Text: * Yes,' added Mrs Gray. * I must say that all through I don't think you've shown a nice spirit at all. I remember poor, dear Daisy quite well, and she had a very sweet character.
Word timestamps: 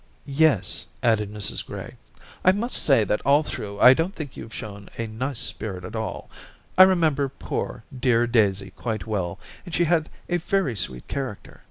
* 0.23 0.25
Yes,' 0.43 0.87
added 1.03 1.29
Mrs 1.29 1.63
Gray. 1.63 1.95
* 2.19 2.43
I 2.43 2.51
must 2.53 2.75
say 2.81 3.03
that 3.03 3.21
all 3.23 3.43
through 3.43 3.79
I 3.79 3.93
don't 3.93 4.15
think 4.15 4.35
you've 4.35 4.51
shown 4.51 4.89
a 4.97 5.05
nice 5.05 5.37
spirit 5.37 5.83
at 5.85 5.95
all. 5.95 6.27
I 6.75 6.81
remember 6.81 7.29
poor, 7.29 7.83
dear 7.95 8.25
Daisy 8.25 8.71
quite 8.71 9.05
well, 9.05 9.37
and 9.63 9.75
she 9.75 9.83
had 9.83 10.09
a 10.27 10.37
very 10.37 10.75
sweet 10.75 11.07
character. 11.07 11.59